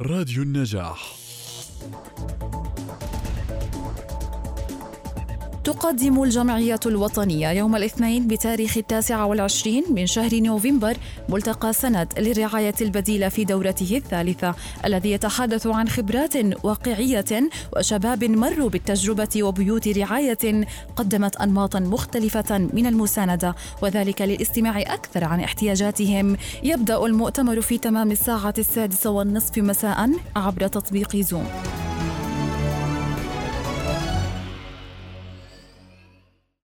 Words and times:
راديو 0.00 0.42
النجاح. 0.42 1.23
تقدم 5.64 6.22
الجمعية 6.22 6.80
الوطنية 6.86 7.50
يوم 7.50 7.76
الاثنين 7.76 8.26
بتاريخ 8.28 8.76
التاسع 8.76 9.24
والعشرين 9.24 9.84
من 9.90 10.06
شهر 10.06 10.40
نوفمبر 10.40 10.96
ملتقى 11.28 11.72
سند 11.72 12.12
للرعاية 12.18 12.74
البديلة 12.80 13.28
في 13.28 13.44
دورته 13.44 13.96
الثالثة 13.96 14.54
الذي 14.84 15.10
يتحدث 15.10 15.66
عن 15.66 15.88
خبرات 15.88 16.64
واقعية 16.64 17.50
وشباب 17.76 18.24
مروا 18.24 18.68
بالتجربة 18.68 19.42
وبيوت 19.42 19.88
رعاية 19.88 20.66
قدمت 20.96 21.36
أنماطا 21.36 21.80
مختلفة 21.80 22.58
من 22.58 22.86
المساندة 22.86 23.54
وذلك 23.82 24.22
للاستماع 24.22 24.80
أكثر 24.80 25.24
عن 25.24 25.40
احتياجاتهم. 25.40 26.36
يبدأ 26.62 27.06
المؤتمر 27.06 27.60
في 27.60 27.78
تمام 27.78 28.10
الساعة 28.10 28.54
السادسة 28.58 29.10
والنصف 29.10 29.58
مساء 29.58 30.10
عبر 30.36 30.66
تطبيق 30.66 31.16
زوم 31.16 31.46